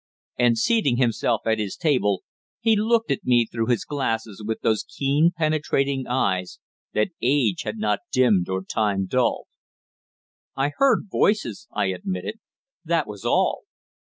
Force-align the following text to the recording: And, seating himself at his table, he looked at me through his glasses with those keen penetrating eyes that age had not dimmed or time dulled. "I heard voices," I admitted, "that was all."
And, 0.35 0.57
seating 0.57 0.97
himself 0.97 1.41
at 1.45 1.59
his 1.59 1.75
table, 1.75 2.23
he 2.59 2.75
looked 2.75 3.11
at 3.11 3.23
me 3.23 3.45
through 3.45 3.67
his 3.67 3.85
glasses 3.85 4.43
with 4.43 4.61
those 4.61 4.81
keen 4.83 5.29
penetrating 5.29 6.07
eyes 6.07 6.57
that 6.95 7.09
age 7.21 7.61
had 7.65 7.77
not 7.77 7.99
dimmed 8.11 8.49
or 8.49 8.63
time 8.63 9.05
dulled. 9.05 9.45
"I 10.55 10.71
heard 10.77 11.03
voices," 11.11 11.67
I 11.71 11.91
admitted, 11.91 12.39
"that 12.83 13.05
was 13.05 13.25
all." 13.25 13.65